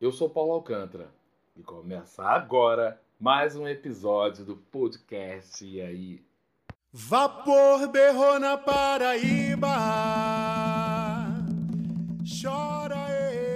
Eu 0.00 0.12
sou 0.12 0.30
Paulo 0.30 0.52
Alcântara 0.52 1.10
e 1.56 1.62
começa 1.62 2.22
agora 2.22 3.02
mais 3.18 3.56
um 3.56 3.66
episódio 3.66 4.44
do 4.44 4.54
podcast 4.56 5.66
E 5.66 5.80
aí? 5.80 6.22
Vapor 6.92 7.88
berrou 7.88 8.38
na 8.38 8.56
Paraíba, 8.56 9.66
chora 12.40 13.08
eu. 13.34 13.48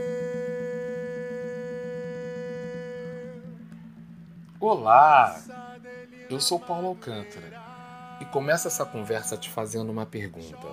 Olá, 4.58 5.40
eu 6.28 6.40
sou 6.40 6.58
Paulo 6.58 6.88
Alcântara 6.88 7.52
e 8.20 8.24
começo 8.24 8.66
essa 8.66 8.84
conversa 8.84 9.36
te 9.36 9.48
fazendo 9.48 9.90
uma 9.90 10.06
pergunta. 10.06 10.66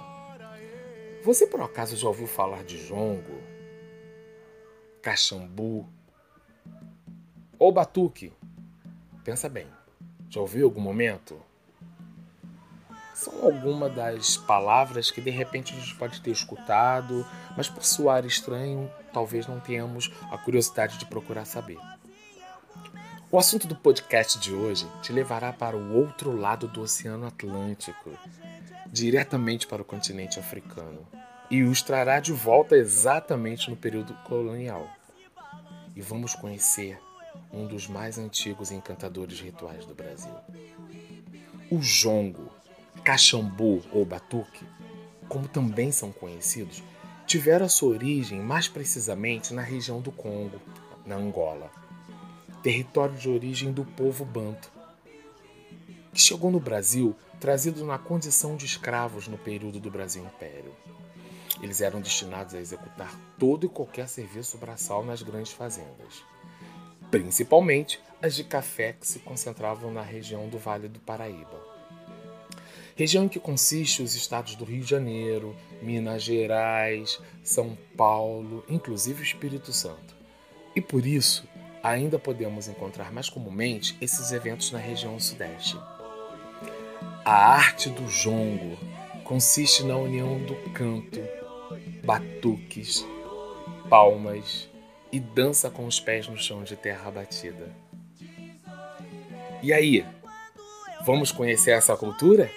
Você 1.24 1.46
por 1.46 1.62
acaso 1.62 1.96
já 1.96 2.08
ouviu 2.08 2.26
falar 2.26 2.64
de 2.64 2.84
jongo, 2.88 3.59
caxambu 5.02 5.88
ou 7.58 7.72
batuque? 7.72 8.34
Pensa 9.24 9.50
bem, 9.50 9.68
já 10.30 10.40
ouviu 10.40 10.66
algum 10.66 10.82
momento? 10.82 11.42
São 13.14 13.44
algumas 13.44 13.94
das 13.94 14.38
palavras 14.38 15.12
que 15.12 15.20
de 15.20 15.30
repente 15.30 15.74
a 15.74 15.80
gente 15.80 15.96
pode 15.96 16.22
ter 16.22 16.32
escutado, 16.32 17.26
mas 17.58 17.68
por 17.68 17.84
soar 17.84 18.26
estranho, 18.26 18.90
talvez 19.12 19.46
não 19.46 19.60
tenhamos 19.60 20.10
a 20.32 20.38
curiosidade 20.38 20.98
de 20.98 21.06
procurar 21.06 21.44
saber. 21.44 21.78
O 23.32 23.38
assunto 23.38 23.68
do 23.68 23.76
podcast 23.76 24.40
de 24.40 24.54
hoje 24.54 24.88
te 25.02 25.12
levará 25.12 25.52
para 25.52 25.78
o 25.78 25.96
outro 25.98 26.36
lado 26.36 26.68
do 26.68 26.82
Oceano 26.82 27.28
Atlântico, 27.28 28.10
diretamente 28.88 29.68
para 29.68 29.82
o 29.82 29.86
continente 29.86 30.40
africano, 30.40 31.06
e 31.52 31.62
os 31.62 31.82
trará 31.82 32.20
de 32.20 32.32
volta 32.32 32.76
exatamente 32.76 33.70
no 33.70 33.76
período 33.76 34.14
colonial. 34.24 34.90
E 35.96 36.02
vamos 36.02 36.36
conhecer 36.36 37.00
um 37.52 37.68
dos 37.68 37.88
mais 37.88 38.18
antigos 38.18 38.72
encantadores 38.72 39.40
rituais 39.40 39.86
do 39.86 39.94
Brasil. 39.94 40.34
O 41.70 41.82
jongo, 41.82 42.52
caxambu 43.04 43.82
ou 43.92 44.06
batuque, 44.06 44.66
como 45.28 45.48
também 45.48 45.92
são 45.92 46.12
conhecidos, 46.12 46.84
tiveram 47.26 47.66
a 47.66 47.70
sua 47.70 47.90
origem 47.90 48.40
mais 48.40 48.68
precisamente 48.68 49.54
na 49.54 49.62
região 49.62 50.02
do 50.02 50.12
Congo, 50.12 50.60
na 51.06 51.16
Angola 51.16 51.72
território 52.62 53.16
de 53.16 53.30
origem 53.30 53.72
do 53.72 53.86
povo 53.86 54.26
banto, 54.26 54.72
que 56.14 56.22
chegou 56.22 56.52
no 56.52 56.60
Brasil 56.60 57.16
trazido 57.40 57.86
na 57.86 57.98
condição 57.98 58.58
de 58.58 58.66
escravos 58.66 59.28
no 59.28 59.38
período 59.38 59.80
do 59.80 59.90
Brasil 59.90 60.24
Império. 60.24 60.74
Eles 61.62 61.82
eram 61.82 62.00
destinados 62.00 62.56
a 62.56 62.60
executar 62.60 63.14
todo 63.38 63.66
e 63.66 63.70
qualquer 63.70 64.08
serviço 64.08 64.58
braçal 64.58 65.04
nas 65.04 65.22
grandes 65.22 65.52
fazendas, 65.52 66.24
principalmente 67.12 68.00
as 68.22 68.36
de 68.36 68.44
café 68.44 68.94
que 68.94 69.08
se 69.08 69.20
concentravam 69.20 69.92
na 69.92 70.02
região 70.02 70.48
do 70.48 70.58
Vale 70.58 70.88
do 70.88 71.00
Paraíba. 71.00 71.70
Região 72.96 73.24
em 73.24 73.30
que 73.30 73.40
consiste 73.40 74.04
os 74.04 74.14
estados 74.14 74.56
do 74.56 74.66
Rio 74.66 74.82
de 74.82 74.90
Janeiro, 74.90 75.56
Minas 75.82 76.22
Gerais, 76.22 77.18
São 77.42 77.78
Paulo, 77.96 78.64
inclusive 78.68 79.22
o 79.22 79.24
Espírito 79.24 79.72
Santo. 79.72 80.16
E 80.76 80.82
por 80.82 81.06
isso, 81.06 81.48
ainda 81.82 82.20
podemos 82.20 82.68
encontrar 82.68 83.12
mais 83.12 83.30
comumente 83.30 83.98
esses 84.02 84.32
eventos 84.34 84.72
na 84.72 84.80
região 84.80 85.18
sudeste. 85.18 85.78
A 87.24 87.54
arte 87.54 87.90
do 87.90 88.06
jongo 88.10 88.78
consiste 89.24 89.84
na 89.84 89.96
união 89.96 90.38
do 90.40 90.56
canto, 90.72 91.22
batuques, 92.04 93.06
palmas 93.90 94.70
e 95.12 95.20
dança 95.20 95.70
com 95.70 95.86
os 95.86 96.00
pés 96.00 96.28
no 96.28 96.38
chão 96.38 96.64
de 96.64 96.76
terra 96.76 97.10
batida. 97.10 97.74
E 99.62 99.74
aí, 99.74 100.06
vamos 101.06 101.32
conhecer 101.32 101.72
essa 101.72 101.96
cultura? 101.98 102.50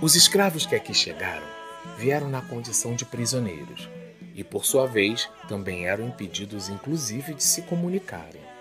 Os 0.00 0.16
escravos 0.16 0.66
que 0.66 0.74
aqui 0.74 0.94
chegaram 0.94 1.46
vieram 1.98 2.28
na 2.28 2.42
condição 2.42 2.94
de 2.94 3.04
prisioneiros 3.04 3.88
e, 4.34 4.42
por 4.42 4.64
sua 4.64 4.86
vez, 4.86 5.28
também 5.48 5.86
eram 5.86 6.08
impedidos, 6.08 6.68
inclusive, 6.68 7.34
de 7.34 7.44
se 7.44 7.62
comunicarem. 7.62 8.51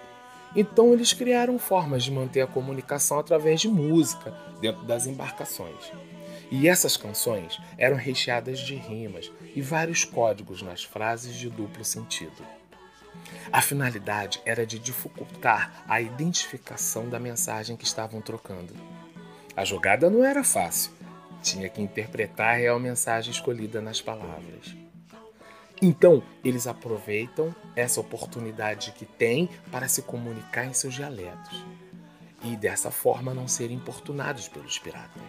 Então, 0.55 0.93
eles 0.93 1.13
criaram 1.13 1.57
formas 1.57 2.03
de 2.03 2.11
manter 2.11 2.41
a 2.41 2.47
comunicação 2.47 3.19
através 3.19 3.61
de 3.61 3.67
música 3.67 4.33
dentro 4.59 4.83
das 4.83 5.07
embarcações. 5.07 5.91
E 6.51 6.67
essas 6.67 6.97
canções 6.97 7.57
eram 7.77 7.95
recheadas 7.95 8.59
de 8.59 8.75
rimas 8.75 9.31
e 9.55 9.61
vários 9.61 10.03
códigos 10.03 10.61
nas 10.61 10.83
frases 10.83 11.35
de 11.35 11.49
duplo 11.49 11.85
sentido. 11.85 12.45
A 13.51 13.61
finalidade 13.61 14.41
era 14.45 14.65
de 14.65 14.77
dificultar 14.77 15.83
a 15.87 16.01
identificação 16.01 17.09
da 17.09 17.19
mensagem 17.19 17.77
que 17.77 17.85
estavam 17.85 18.21
trocando. 18.21 18.73
A 19.55 19.63
jogada 19.63 20.09
não 20.09 20.23
era 20.23 20.43
fácil, 20.43 20.91
tinha 21.41 21.69
que 21.69 21.81
interpretar 21.81 22.55
a 22.55 22.57
real 22.57 22.79
mensagem 22.79 23.31
escolhida 23.31 23.81
nas 23.81 24.01
palavras. 24.01 24.80
Então, 25.81 26.21
eles 26.43 26.67
aproveitam 26.67 27.55
essa 27.75 27.99
oportunidade 27.99 28.91
que 28.91 29.03
têm 29.03 29.49
para 29.71 29.87
se 29.87 30.03
comunicar 30.03 30.65
em 30.65 30.73
seus 30.73 30.93
dialetos 30.93 31.65
e 32.43 32.55
dessa 32.55 32.91
forma 32.91 33.33
não 33.33 33.47
serem 33.47 33.77
importunados 33.77 34.47
pelos 34.47 34.77
piratas. 34.77 35.23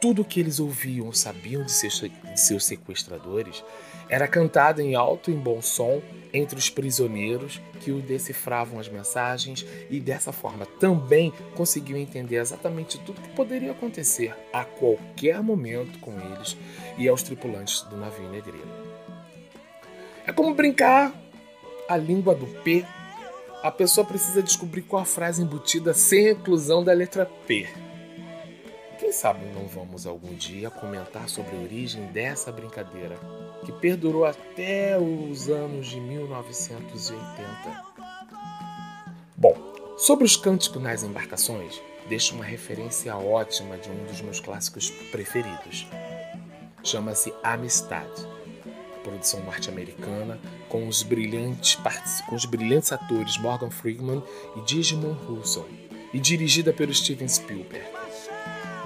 Tudo 0.00 0.22
o 0.22 0.24
que 0.24 0.40
eles 0.40 0.58
ouviam 0.58 1.06
ou 1.06 1.12
sabiam 1.12 1.62
de 1.62 1.70
seus, 1.70 2.00
de 2.00 2.40
seus 2.40 2.64
sequestradores 2.64 3.62
era 4.08 4.26
cantado 4.26 4.80
em 4.80 4.96
alto 4.96 5.30
e 5.30 5.34
bom 5.34 5.62
som 5.62 6.02
entre 6.32 6.58
os 6.58 6.70
prisioneiros 6.70 7.60
que 7.80 7.92
o 7.92 8.00
decifravam 8.00 8.80
as 8.80 8.88
mensagens 8.88 9.64
e 9.90 10.00
dessa 10.00 10.32
forma 10.32 10.64
também 10.64 11.32
conseguiu 11.54 11.96
entender 11.96 12.36
exatamente 12.36 12.98
tudo 13.00 13.20
que 13.20 13.28
poderia 13.30 13.72
acontecer 13.72 14.34
a 14.52 14.64
qualquer 14.64 15.40
momento 15.42 15.98
com 16.00 16.12
eles 16.18 16.56
e 16.98 17.06
aos 17.06 17.22
tripulantes 17.22 17.82
do 17.82 17.96
navio 17.96 18.28
negreiro. 18.28 18.79
É 20.30 20.32
como 20.32 20.54
brincar 20.54 21.12
a 21.88 21.96
língua 21.96 22.36
do 22.36 22.46
P. 22.46 22.86
A 23.64 23.70
pessoa 23.72 24.06
precisa 24.06 24.40
descobrir 24.40 24.82
qual 24.82 25.02
a 25.02 25.04
frase 25.04 25.42
embutida 25.42 25.92
sem 25.92 26.28
a 26.28 26.30
inclusão 26.30 26.84
da 26.84 26.92
letra 26.92 27.26
P. 27.26 27.68
Quem 29.00 29.10
sabe 29.10 29.44
não 29.46 29.66
vamos 29.66 30.06
algum 30.06 30.32
dia 30.34 30.70
comentar 30.70 31.28
sobre 31.28 31.56
a 31.56 31.60
origem 31.60 32.06
dessa 32.12 32.52
brincadeira, 32.52 33.18
que 33.66 33.72
perdurou 33.72 34.24
até 34.24 34.96
os 34.96 35.48
anos 35.48 35.88
de 35.88 35.98
1980. 35.98 37.18
Bom, 39.36 39.56
sobre 39.98 40.24
os 40.24 40.36
cânticos 40.36 40.80
nas 40.80 41.02
embarcações, 41.02 41.82
deixo 42.08 42.36
uma 42.36 42.44
referência 42.44 43.16
ótima 43.16 43.76
de 43.76 43.90
um 43.90 44.04
dos 44.04 44.20
meus 44.20 44.38
clássicos 44.38 44.90
preferidos. 45.10 45.88
Chama-se 46.84 47.34
Amistade, 47.42 48.24
produção 49.10 49.40
norte-americana, 49.40 50.38
com 50.68 50.86
os 50.86 51.02
brilhantes 51.02 51.76
com 52.28 52.36
os 52.36 52.44
brilhantes 52.44 52.92
atores 52.92 53.36
Morgan 53.38 53.70
Freeman 53.70 54.22
e 54.56 54.60
Digimon 54.62 55.12
Russell, 55.12 55.68
e 56.14 56.20
dirigida 56.20 56.72
pelo 56.72 56.94
Steven 56.94 57.26
Spielberg. 57.26 57.88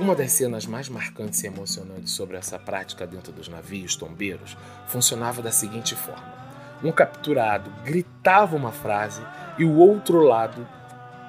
Uma 0.01 0.15
das 0.15 0.33
cenas 0.33 0.67
mais 0.67 0.89
marcantes 0.89 1.45
e 1.45 1.47
emocionantes 1.47 2.13
sobre 2.13 2.39
essa 2.39 2.59
prática 2.59 3.07
dentro 3.07 3.33
dos 3.33 3.49
navios 3.49 3.95
tombeiros 3.97 4.57
funcionava 4.89 5.43
da 5.43 5.53
seguinte 5.53 5.95
forma: 5.95 6.35
um 6.83 6.91
capturado 6.91 7.71
gritava 7.85 8.57
uma 8.57 8.73
frase 8.73 9.21
e 9.59 9.65
o 9.65 9.77
outro 9.77 10.21
lado, 10.23 10.67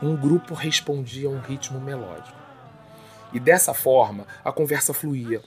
um 0.02 0.16
grupo 0.16 0.54
respondia 0.54 1.28
a 1.28 1.32
um 1.32 1.40
ritmo 1.40 1.82
melódico. 1.82 2.38
E 3.34 3.40
dessa 3.40 3.74
forma 3.74 4.26
a 4.44 4.52
conversa 4.52 4.94
fluía, 4.94 5.42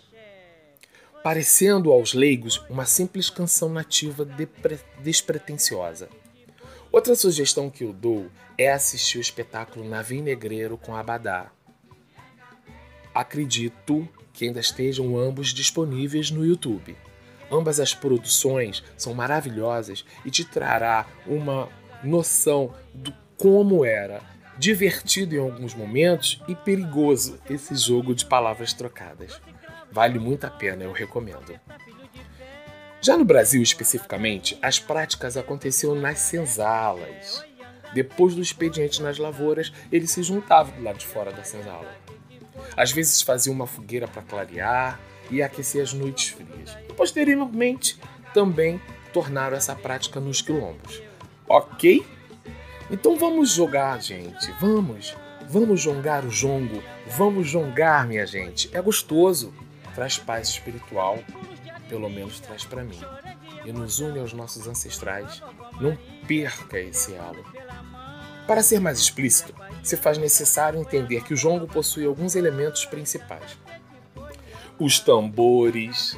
parecendo 1.23 1.93
aos 1.93 2.15
leigos 2.15 2.65
uma 2.69 2.87
simples 2.87 3.29
canção 3.31 3.69
nativa 3.69 4.27
despretensiosa. 5.01 6.09
Outra 6.91 7.15
sugestão 7.15 7.69
que 7.69 7.85
eu 7.85 7.93
dou 7.93 8.29
é 8.57 8.73
assistir 8.73 9.19
o 9.19 9.21
espetáculo 9.21 9.89
Navio 9.89 10.23
Negreiro 10.23 10.79
com 10.79 10.97
Abadá, 10.97 11.51
acredito 13.15 14.09
que 14.33 14.47
ainda 14.47 14.61
estejam 14.61 15.19
ambos 15.19 15.49
disponíveis 15.49 16.31
no 16.31 16.47
YouTube. 16.47 16.97
Ambas 17.51 17.81
as 17.81 17.95
produções 17.95 18.85
são 18.97 19.13
maravilhosas 19.13 20.05
e 20.25 20.31
te 20.31 20.45
trará 20.45 21.07
uma 21.27 21.69
noção 22.05 22.73
do 22.95 23.13
como 23.37 23.85
era 23.85 24.21
divertido 24.59 25.35
em 25.35 25.39
alguns 25.39 25.75
momentos 25.75 26.41
e 26.49 26.55
perigoso 26.55 27.41
esse 27.49 27.75
jogo 27.77 28.15
de 28.15 28.25
palavras 28.25 28.73
trocadas. 28.73 29.41
Vale 29.91 30.19
muito 30.19 30.45
a 30.45 30.51
pena, 30.51 30.85
eu 30.85 30.93
recomendo. 30.93 31.59
Já 33.01 33.17
no 33.17 33.25
Brasil 33.25 33.63
especificamente, 33.63 34.59
as 34.61 34.79
práticas 34.79 35.37
aconteciam 35.37 35.95
nas 35.95 36.19
senzalas. 36.19 37.45
Depois 37.95 38.35
do 38.35 38.43
expediente 38.43 39.03
nas 39.03 39.19
lavouras, 39.19 39.73
eles 39.91 40.11
se 40.11 40.23
juntavam 40.23 40.75
do 40.77 40.83
lado 40.83 40.99
de 40.99 41.07
fora 41.07 41.33
da 41.33 41.45
senzala. 41.45 41.97
Às 42.77 42.93
vezes 42.93 43.23
fazia 43.23 43.53
uma 43.53 43.67
fogueira 43.67 44.07
para 44.07 44.23
clarear 44.23 45.01
e 45.31 45.43
aquecer 45.43 45.83
as 45.83 45.93
noites 45.93 46.31
frias. 46.31 46.77
Posteriormente 46.97 47.99
também 48.35 48.81
tornaram 49.13 49.57
essa 49.57 49.75
prática 49.75 50.21
nos 50.21 50.43
quilombos. 50.43 51.03
Ok? 51.49 52.05
Então 52.91 53.17
vamos 53.17 53.53
jogar, 53.53 54.01
gente. 54.03 54.51
Vamos. 54.61 55.17
Vamos 55.49 55.81
jongar 55.81 56.27
o 56.27 56.31
jongo. 56.31 56.83
Vamos 57.07 57.49
jongar, 57.49 58.07
minha 58.07 58.27
gente. 58.27 58.69
É 58.77 58.83
gostoso. 58.83 59.55
Traz 59.99 60.17
paz 60.17 60.51
espiritual. 60.51 61.19
Pelo 61.89 62.09
menos 62.09 62.39
traz 62.39 62.65
para 62.65 62.85
mim. 62.85 63.01
E 63.65 63.73
nos 63.73 63.99
une 63.99 64.21
aos 64.21 64.33
nossos 64.33 64.69
ancestrais. 64.69 65.43
Não 65.81 65.99
perca 66.25 66.79
esse 66.79 67.15
elo. 67.15 67.45
Para 68.47 68.63
ser 68.63 68.79
mais 68.79 69.01
explícito, 69.01 69.53
se 69.83 69.97
faz 69.97 70.17
necessário 70.17 70.79
entender 70.79 71.25
que 71.25 71.35
o 71.35 71.37
jongo 71.37 71.67
possui 71.67 72.07
alguns 72.07 72.37
elementos 72.37 72.85
principais. 72.85 73.59
Os 74.79 75.01
tambores, 75.01 76.17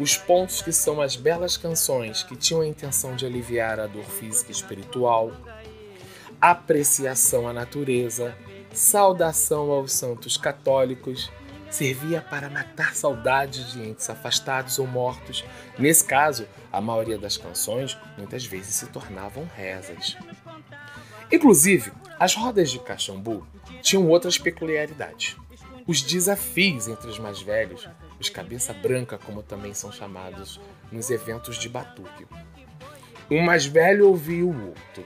os 0.00 0.16
pontos 0.16 0.60
que 0.60 0.72
são 0.72 1.00
as 1.00 1.14
belas 1.14 1.56
canções 1.56 2.24
que 2.24 2.34
tinham 2.34 2.62
a 2.62 2.66
intenção 2.66 3.14
de 3.14 3.24
aliviar 3.24 3.78
a 3.78 3.86
dor 3.86 4.04
física 4.04 4.50
e 4.50 4.52
espiritual, 4.52 5.30
apreciação 6.40 7.46
à 7.46 7.52
natureza, 7.52 8.36
saudação 8.72 9.70
aos 9.70 9.92
santos 9.92 10.36
católicos, 10.36 11.30
servia 11.74 12.20
para 12.20 12.50
matar 12.50 12.94
saudades 12.94 13.72
de 13.72 13.82
entes 13.82 14.08
afastados 14.08 14.78
ou 14.78 14.86
mortos. 14.86 15.44
Nesse 15.78 16.04
caso, 16.04 16.46
a 16.72 16.80
maioria 16.80 17.18
das 17.18 17.36
canções 17.36 17.96
muitas 18.16 18.44
vezes 18.44 18.74
se 18.74 18.86
tornavam 18.86 19.48
rezas. 19.56 20.16
Inclusive, 21.30 21.92
as 22.18 22.34
rodas 22.34 22.70
de 22.70 22.78
cachambu 22.78 23.46
tinham 23.80 24.08
outras 24.08 24.38
peculiaridades. 24.38 25.36
Os 25.86 26.02
desafios 26.02 26.86
entre 26.86 27.08
os 27.08 27.18
mais 27.18 27.40
velhos, 27.40 27.88
os 28.20 28.28
cabeça 28.28 28.72
branca, 28.72 29.18
como 29.18 29.42
também 29.42 29.74
são 29.74 29.90
chamados 29.90 30.60
nos 30.92 31.10
eventos 31.10 31.58
de 31.58 31.68
batuque. 31.68 32.26
Um 33.30 33.40
mais 33.40 33.64
velho 33.64 34.08
ouvia 34.08 34.44
o 34.44 34.68
outro, 34.68 35.04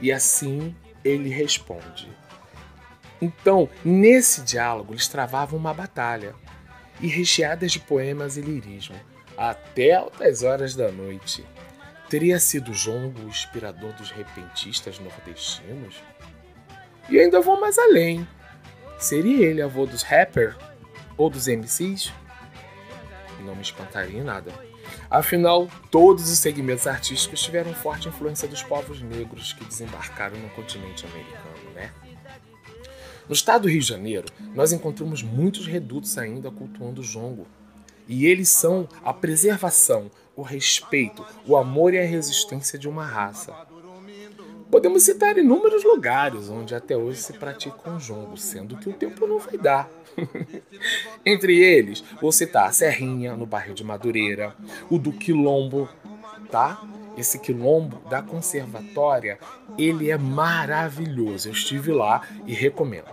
e 0.00 0.10
assim 0.10 0.74
ele 1.04 1.28
responde. 1.28 2.08
Então, 3.20 3.68
nesse 3.84 4.42
diálogo, 4.42 4.92
eles 4.92 5.08
travavam 5.08 5.58
uma 5.58 5.74
batalha, 5.74 6.34
e 7.00 7.06
recheadas 7.06 7.72
de 7.72 7.80
poemas 7.80 8.36
e 8.36 8.40
lirismo, 8.40 8.96
até 9.36 9.94
altas 9.94 10.42
horas 10.42 10.74
da 10.74 10.90
noite. 10.90 11.44
Teria 12.08 12.40
sido 12.40 12.72
Jongo 12.72 13.22
o 13.22 13.28
inspirador 13.28 13.92
dos 13.92 14.10
repentistas 14.10 14.98
nordestinos? 14.98 16.02
E 17.08 17.18
ainda 17.18 17.40
vou 17.40 17.60
mais 17.60 17.78
além. 17.78 18.26
Seria 18.98 19.46
ele 19.46 19.62
avô 19.62 19.86
dos 19.86 20.02
rappers 20.02 20.56
ou 21.16 21.30
dos 21.30 21.46
MCs? 21.46 22.12
Não 23.40 23.54
me 23.54 23.62
espantaria 23.62 24.20
em 24.20 24.24
nada. 24.24 24.52
Afinal, 25.10 25.68
todos 25.90 26.30
os 26.30 26.38
segmentos 26.38 26.86
artísticos 26.86 27.42
tiveram 27.42 27.72
forte 27.74 28.08
influência 28.08 28.48
dos 28.48 28.62
povos 28.62 29.00
negros 29.00 29.52
que 29.52 29.64
desembarcaram 29.64 30.36
no 30.38 30.48
continente 30.50 31.06
americano, 31.06 31.70
né? 31.74 31.92
No 33.28 33.34
estado 33.34 33.62
do 33.62 33.68
Rio 33.68 33.80
de 33.80 33.86
Janeiro, 33.86 34.26
nós 34.54 34.72
encontramos 34.72 35.22
muitos 35.22 35.66
redutos 35.66 36.16
ainda 36.16 36.50
cultuando 36.50 37.02
o 37.02 37.04
jongo. 37.04 37.46
E 38.08 38.24
eles 38.24 38.48
são 38.48 38.88
a 39.04 39.12
preservação, 39.12 40.10
o 40.34 40.40
respeito, 40.40 41.22
o 41.46 41.54
amor 41.54 41.92
e 41.92 41.98
a 41.98 42.06
resistência 42.06 42.78
de 42.78 42.88
uma 42.88 43.04
raça. 43.04 43.54
Podemos 44.70 45.02
citar 45.02 45.36
inúmeros 45.36 45.84
lugares 45.84 46.48
onde 46.48 46.74
até 46.74 46.96
hoje 46.96 47.20
se 47.20 47.34
pratica 47.34 47.90
o 47.90 47.98
jongo, 47.98 48.36
sendo 48.38 48.78
que 48.78 48.88
o 48.88 48.94
tempo 48.94 49.26
não 49.26 49.38
vai 49.38 49.58
dar. 49.58 49.90
Entre 51.24 51.58
eles, 51.58 52.02
vou 52.20 52.32
citar 52.32 52.66
a 52.66 52.72
Serrinha, 52.72 53.36
no 53.36 53.44
bairro 53.44 53.74
de 53.74 53.84
Madureira, 53.84 54.56
o 54.90 54.98
do 54.98 55.12
Quilombo, 55.12 55.86
tá? 56.50 56.82
Esse 57.18 57.38
quilombo 57.40 57.98
da 58.08 58.22
conservatória, 58.22 59.40
ele 59.76 60.08
é 60.08 60.16
maravilhoso. 60.16 61.48
Eu 61.48 61.52
estive 61.52 61.90
lá 61.90 62.22
e 62.46 62.54
recomendo. 62.54 63.08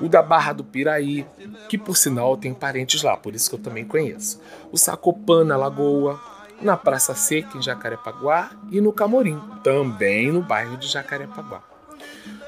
O 0.00 0.08
da 0.08 0.22
Barra 0.22 0.54
do 0.54 0.64
Piraí, 0.64 1.26
que 1.68 1.76
por 1.76 1.94
sinal 1.94 2.38
tem 2.38 2.54
parentes 2.54 3.02
lá, 3.02 3.18
por 3.18 3.34
isso 3.34 3.50
que 3.50 3.56
eu 3.56 3.60
também 3.60 3.84
conheço. 3.84 4.40
O 4.72 4.78
Sacopã 4.78 5.44
na 5.44 5.58
Lagoa, 5.58 6.18
na 6.62 6.74
Praça 6.74 7.14
Seca 7.14 7.58
em 7.58 7.62
Jacarepaguá 7.62 8.50
e 8.70 8.80
no 8.80 8.92
Camorim, 8.92 9.38
também 9.62 10.32
no 10.32 10.40
bairro 10.40 10.78
de 10.78 10.88
Jacarepaguá. 10.88 11.62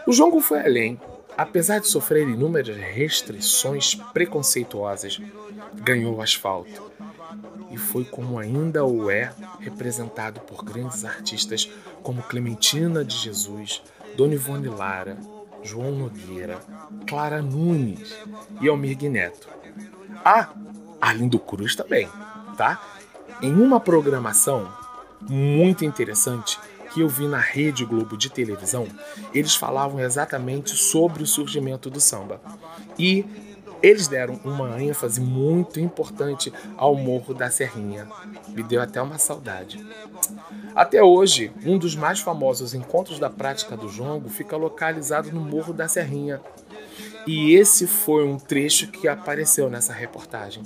O 0.07 0.13
jongo 0.13 0.41
foi 0.41 0.61
além. 0.61 0.99
Apesar 1.37 1.81
de 1.81 1.89
sofrer 1.89 2.29
inúmeras 2.29 2.77
restrições 2.77 3.95
preconceituosas, 4.13 5.21
ganhou 5.75 6.17
o 6.17 6.23
asfalto 6.23 6.91
e 7.71 7.77
foi 7.77 8.05
como 8.05 8.39
ainda 8.39 8.85
o 8.85 9.11
é 9.11 9.33
representado 9.61 10.41
por 10.41 10.65
grandes 10.65 11.05
artistas 11.05 11.71
como 12.03 12.23
Clementina 12.23 13.05
de 13.05 13.17
Jesus, 13.17 13.83
Dona 14.17 14.35
Ivone 14.35 14.69
Lara, 14.69 15.19
João 15.63 15.93
Nogueira, 15.93 16.59
Clara 17.07 17.43
Nunes 17.43 18.17
e 18.61 18.69
Almir 18.69 18.97
Neto. 19.11 19.49
Ah, 20.25 20.51
Arlindo 21.01 21.39
Cruz 21.39 21.77
também, 21.77 22.09
tá? 22.57 22.81
Em 23.43 23.53
uma 23.53 23.79
programação 23.79 24.73
muito 25.21 25.85
interessante 25.85 26.59
que 26.97 27.03
eu 27.03 27.11
vi 27.11 27.29
na 27.29 27.39
Rede 27.39 27.85
Globo 27.85 28.17
de 28.17 28.31
televisão, 28.31 28.89
eles 29.35 29.55
falavam 29.55 30.01
exatamente 30.01 30.75
sobre 30.75 31.23
o 31.23 31.27
surgimento 31.27 31.91
do 31.91 32.01
samba. 32.01 32.41
E 32.99 33.23
eles 33.83 34.09
deram 34.09 34.41
uma 34.43 34.83
ênfase 34.83 35.21
muito 35.21 35.79
importante 35.79 36.51
ao 36.75 36.95
Morro 36.95 37.35
da 37.35 37.51
Serrinha. 37.51 38.09
Me 38.49 38.63
deu 38.63 38.81
até 38.81 39.03
uma 39.03 39.19
saudade. 39.19 39.87
Até 40.75 41.03
hoje, 41.03 41.53
um 41.67 41.77
dos 41.77 41.95
mais 41.95 42.21
famosos 42.21 42.73
encontros 42.73 43.19
da 43.19 43.29
prática 43.29 43.77
do 43.77 43.91
jongo 43.91 44.31
fica 44.31 44.57
localizado 44.57 45.31
no 45.31 45.43
Morro 45.43 45.75
da 45.75 45.87
Serrinha. 45.89 46.41
E 47.27 47.53
esse 47.53 47.87
foi 47.87 48.27
um 48.27 48.39
trecho 48.39 48.91
que 48.91 49.07
apareceu 49.07 49.69
nessa 49.69 49.93
reportagem, 49.93 50.63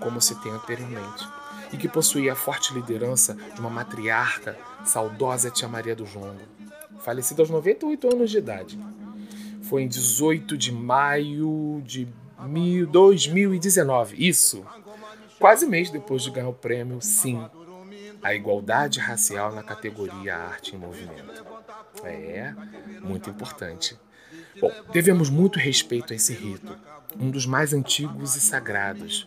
como 0.00 0.22
citei 0.22 0.50
anteriormente, 0.50 1.28
e 1.70 1.76
que 1.76 1.86
possuía 1.86 2.32
a 2.32 2.36
forte 2.36 2.72
liderança 2.72 3.34
de 3.34 3.60
uma 3.60 3.68
matriarca, 3.68 4.56
saudosa 4.86 5.50
Tia 5.50 5.68
Maria 5.68 5.94
do 5.94 6.04
Jongo, 6.04 6.40
falecida 7.00 7.42
aos 7.42 7.50
98 7.50 8.14
anos 8.14 8.30
de 8.30 8.38
idade. 8.38 8.78
Foi 9.62 9.82
em 9.82 9.88
18 9.88 10.56
de 10.56 10.72
maio 10.72 11.82
de 11.84 12.06
2019. 12.86 14.16
Isso. 14.16 14.64
Quase 15.38 15.66
mês 15.66 15.90
depois 15.90 16.22
de 16.22 16.30
ganhar 16.30 16.48
o 16.48 16.54
prêmio 16.54 17.00
Sim, 17.02 17.44
a 18.22 18.34
igualdade 18.34 18.98
racial 18.98 19.52
na 19.52 19.62
categoria 19.62 20.36
Arte 20.36 20.74
em 20.74 20.78
Movimento. 20.78 21.44
É, 22.04 22.54
muito 23.00 23.30
importante. 23.30 23.98
Bom, 24.60 24.72
devemos 24.92 25.28
muito 25.28 25.58
respeito 25.58 26.12
a 26.12 26.16
esse 26.16 26.32
rito, 26.32 26.76
um 27.18 27.30
dos 27.30 27.44
mais 27.44 27.72
antigos 27.72 28.36
e 28.36 28.40
sagrados. 28.40 29.26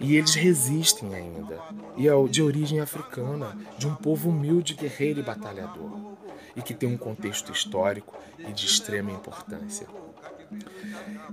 E 0.00 0.16
eles 0.16 0.34
resistem 0.34 1.14
ainda. 1.14 1.60
E 1.96 2.08
é 2.08 2.12
de 2.28 2.42
origem 2.42 2.80
africana, 2.80 3.56
de 3.78 3.86
um 3.86 3.94
povo 3.94 4.30
humilde, 4.30 4.74
guerreiro 4.74 5.20
e 5.20 5.22
batalhador. 5.22 6.16
E 6.56 6.62
que 6.62 6.74
tem 6.74 6.88
um 6.88 6.96
contexto 6.96 7.52
histórico 7.52 8.16
e 8.38 8.52
de 8.52 8.66
extrema 8.66 9.10
importância. 9.10 9.86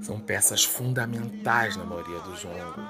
São 0.01 0.19
peças 0.19 0.63
fundamentais 0.63 1.75
na 1.75 1.83
maioria 1.83 2.19
do 2.19 2.35
jongo 2.35 2.81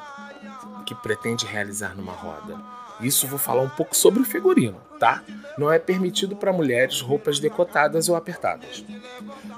que 0.86 0.96
pretende 0.96 1.46
realizar 1.46 1.96
numa 1.96 2.14
roda. 2.14 2.60
Isso 3.02 3.28
vou 3.28 3.40
falar 3.40 3.62
um 3.62 3.70
pouco 3.70 3.96
sobre 3.96 4.22
o 4.22 4.26
figurino, 4.26 4.80
tá? 5.00 5.24
Não 5.58 5.72
é 5.72 5.80
permitido 5.80 6.36
para 6.36 6.54
mulheres 6.54 7.02
roupas 7.02 7.40
decotadas 7.40 8.10
ou 8.10 8.16
apertadas. 8.16 8.84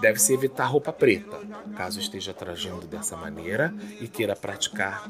Deve-se 0.02 0.34
evitar 0.34 0.66
roupa 0.66 0.92
preta, 0.92 1.40
caso 1.76 2.00
esteja 2.00 2.34
trajando 2.34 2.88
dessa 2.88 3.16
maneira 3.16 3.74
e 4.02 4.08
queira 4.08 4.36
praticar 4.36 5.10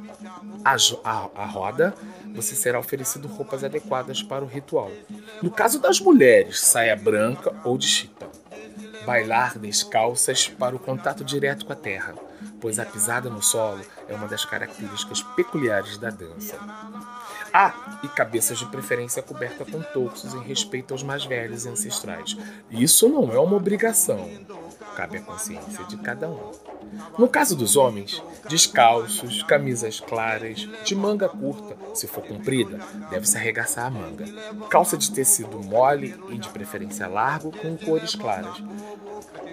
a, 0.64 0.76
a, 1.04 1.30
a 1.36 1.46
roda, 1.46 1.94
você 2.34 2.56
será 2.56 2.80
oferecido 2.80 3.28
roupas 3.28 3.64
adequadas 3.64 4.22
para 4.22 4.44
o 4.44 4.48
ritual. 4.48 4.92
No 5.42 5.50
caso 5.50 5.80
das 5.80 6.00
mulheres, 6.00 6.60
saia 6.60 6.96
branca 6.96 7.56
ou 7.64 7.78
de 7.78 7.88
chita 7.88 8.28
bailar 9.06 9.58
descalças 9.60 10.48
para 10.48 10.76
o 10.76 10.80
contato 10.80 11.24
direto 11.24 11.66
com 11.66 11.74
a 11.74 11.76
terra, 11.76 12.16
pois 12.60 12.80
a 12.80 12.86
pisada 12.86 13.30
no 13.30 13.42
solo 13.42 13.82
é 14.08 14.16
uma 14.16 14.28
das 14.28 14.46
características 14.46 15.22
peculiares 15.36 15.98
da 15.98 16.10
dança. 16.10 16.58
Ah, 17.54 18.00
e 18.04 18.08
cabeças 18.08 18.58
de 18.58 18.66
preferência 18.66 19.22
coberta 19.22 19.64
com 19.64 19.80
toxos 19.80 20.34
em 20.34 20.42
respeito 20.42 20.92
aos 20.92 21.04
mais 21.04 21.24
velhos 21.24 21.66
e 21.66 21.70
ancestrais. 21.70 22.36
Isso 22.72 23.08
não 23.08 23.32
é 23.32 23.40
uma 23.40 23.56
obrigação. 23.56 24.28
Cabe 24.96 25.18
à 25.18 25.22
consciência 25.22 25.84
de 25.86 25.98
cada 25.98 26.30
um. 26.30 26.52
No 27.18 27.28
caso 27.28 27.56
dos 27.56 27.76
homens, 27.76 28.22
descalços, 28.48 29.44
camisas 29.44 30.00
claras, 30.00 30.68
de 30.84 30.96
manga 30.96 31.28
curta, 31.28 31.76
se 31.96 32.08
for 32.08 32.24
comprida, 32.24 32.80
deve-se 33.10 33.38
arregaçar 33.38 33.88
a 33.88 33.90
manga. 33.90 34.26
Calça 34.70 34.98
de 34.98 35.12
tecido 35.12 35.64
mole 35.64 36.16
e 36.30 36.38
de 36.38 36.50
preferência 36.50 37.08
largo 37.08 37.52
com 37.52 37.78
cores 37.78 38.16
claras. 38.16 38.64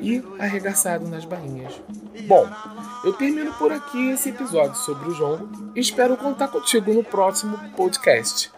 E 0.01 0.23
arregaçado 0.39 1.07
nas 1.09 1.25
bainhas. 1.25 1.81
Bom, 2.27 2.49
eu 3.05 3.13
termino 3.13 3.53
por 3.55 3.73
aqui 3.73 4.11
esse 4.11 4.31
episódio 4.31 4.77
sobre 4.77 5.11
o 5.11 5.15
jongo 5.15 5.73
e 5.75 5.81
espero 5.81 6.17
contar 6.17 6.49
contigo 6.49 6.93
no 6.93 7.05
próximo 7.05 7.59
podcast. 7.77 8.51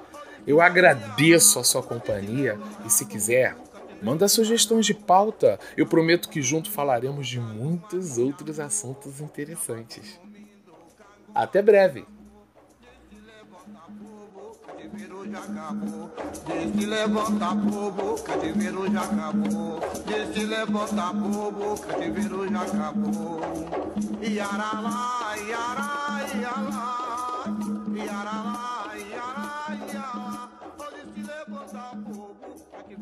Eu 0.46 0.60
agradeço 0.60 1.58
a 1.58 1.64
sua 1.64 1.82
companhia 1.82 2.58
e 2.84 2.90
se 2.90 3.06
quiser, 3.06 3.56
manda 4.02 4.28
sugestões 4.28 4.86
de 4.86 4.94
pauta. 4.94 5.58
Eu 5.76 5.86
prometo 5.86 6.28
que 6.28 6.42
junto 6.42 6.70
falaremos 6.70 7.26
de 7.28 7.40
muitos 7.40 8.18
outros 8.18 8.58
assuntos 8.58 9.20
interessantes. 9.20 10.20
Até 11.34 11.62
breve. 11.62 12.04
Desde 16.46 16.86
levanta 16.86 17.54
bobo, 17.54 18.22
cativeiro 18.22 18.92
já 18.92 19.02
acabou. 19.02 19.80
Levanta 20.48 21.12
bobo, 21.12 21.80
cativeiro 21.80 22.48
já 22.50 22.62
acabou. 22.62 23.40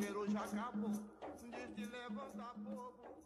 Cativeiro 0.00 0.30
já 0.30 0.40
acabou. 0.40 0.90
Desde 1.42 1.84
levanta 1.84 2.54
bobo. 2.56 3.19